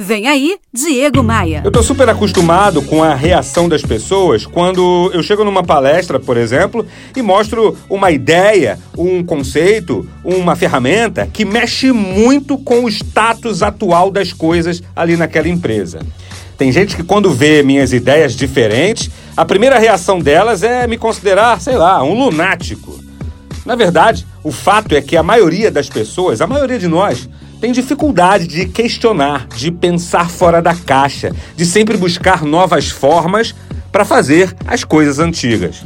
[0.00, 1.60] Vem aí, Diego Maia.
[1.64, 6.36] Eu tô super acostumado com a reação das pessoas quando eu chego numa palestra, por
[6.36, 6.86] exemplo,
[7.16, 14.08] e mostro uma ideia, um conceito, uma ferramenta que mexe muito com o status atual
[14.08, 15.98] das coisas ali naquela empresa.
[16.56, 21.60] Tem gente que quando vê minhas ideias diferentes, a primeira reação delas é me considerar,
[21.60, 23.00] sei lá, um lunático.
[23.66, 27.28] Na verdade, o fato é que a maioria das pessoas, a maioria de nós,
[27.60, 33.54] tem dificuldade de questionar, de pensar fora da caixa, de sempre buscar novas formas
[33.90, 35.82] para fazer as coisas antigas.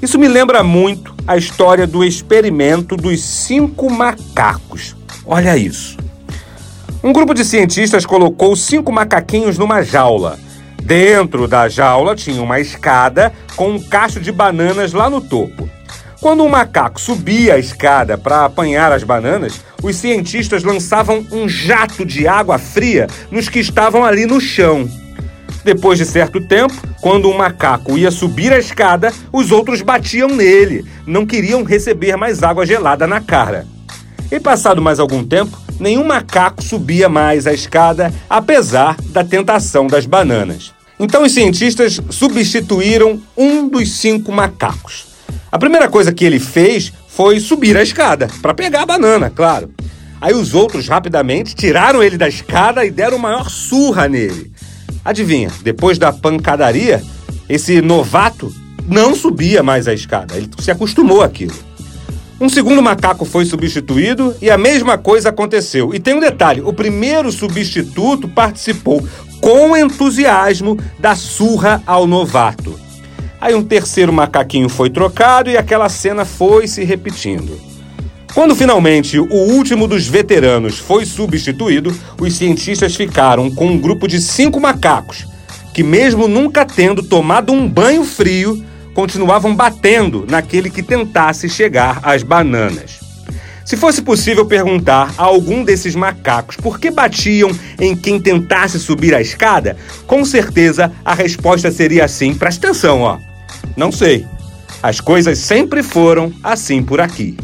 [0.00, 4.94] Isso me lembra muito a história do experimento dos cinco macacos.
[5.24, 5.96] Olha isso.
[7.02, 10.38] Um grupo de cientistas colocou cinco macaquinhos numa jaula.
[10.82, 15.65] Dentro da jaula tinha uma escada com um cacho de bananas lá no topo.
[16.20, 22.06] Quando um macaco subia a escada para apanhar as bananas, os cientistas lançavam um jato
[22.06, 24.88] de água fria nos que estavam ali no chão.
[25.62, 30.84] Depois de certo tempo, quando um macaco ia subir a escada, os outros batiam nele,
[31.06, 33.66] não queriam receber mais água gelada na cara.
[34.30, 40.06] E passado mais algum tempo, nenhum macaco subia mais a escada, apesar da tentação das
[40.06, 40.72] bananas.
[40.98, 45.15] Então os cientistas substituíram um dos cinco macacos.
[45.50, 49.70] A primeira coisa que ele fez foi subir a escada, para pegar a banana, claro.
[50.20, 54.52] Aí os outros rapidamente tiraram ele da escada e deram maior surra nele.
[55.04, 57.02] Adivinha, depois da pancadaria,
[57.48, 58.52] esse novato
[58.88, 61.54] não subia mais a escada, ele se acostumou àquilo.
[62.38, 65.94] Um segundo macaco foi substituído e a mesma coisa aconteceu.
[65.94, 69.06] E tem um detalhe: o primeiro substituto participou
[69.40, 72.85] com entusiasmo da surra ao novato.
[73.46, 77.56] Aí um terceiro macaquinho foi trocado e aquela cena foi se repetindo.
[78.34, 84.20] Quando finalmente o último dos veteranos foi substituído, os cientistas ficaram com um grupo de
[84.20, 85.28] cinco macacos,
[85.72, 92.24] que, mesmo nunca tendo tomado um banho frio, continuavam batendo naquele que tentasse chegar às
[92.24, 92.98] bananas.
[93.64, 99.14] Se fosse possível perguntar a algum desses macacos por que batiam em quem tentasse subir
[99.14, 103.35] a escada, com certeza a resposta seria assim: presta atenção, ó.
[103.76, 104.26] Não sei.
[104.82, 107.36] As coisas sempre foram assim por aqui.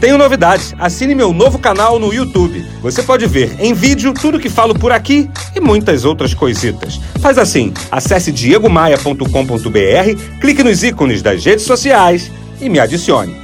[0.00, 0.74] Tenho novidades.
[0.78, 2.64] Assine meu novo canal no YouTube.
[2.82, 7.00] Você pode ver em vídeo tudo que falo por aqui e muitas outras coisitas.
[7.20, 12.30] Faz assim: acesse diegomaia.com.br, clique nos ícones das redes sociais
[12.60, 13.34] e me adicione.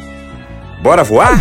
[0.82, 1.40] Bora voar?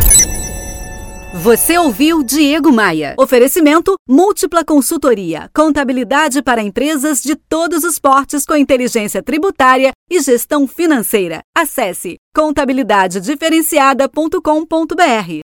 [1.33, 3.15] Você ouviu Diego Maia.
[3.17, 5.49] Oferecimento Múltipla Consultoria.
[5.55, 11.39] Contabilidade para empresas de todos os portes com inteligência tributária e gestão financeira.
[11.55, 15.31] Acesse contabilidadediferenciada.com.br.